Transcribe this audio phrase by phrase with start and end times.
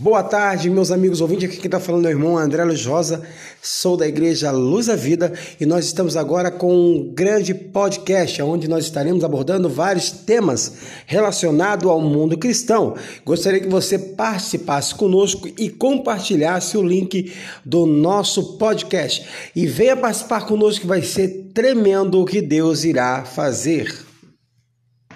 [0.00, 1.48] Boa tarde, meus amigos ouvintes.
[1.48, 3.20] Aqui quem está falando é o irmão André Luz Rosa,
[3.60, 8.68] sou da igreja Luz à Vida e nós estamos agora com um grande podcast onde
[8.68, 10.72] nós estaremos abordando vários temas
[11.04, 12.94] relacionados ao mundo cristão.
[13.24, 17.32] Gostaria que você participasse conosco e compartilhasse o link
[17.64, 19.26] do nosso podcast.
[19.56, 24.07] E venha participar conosco que vai ser tremendo o que Deus irá fazer.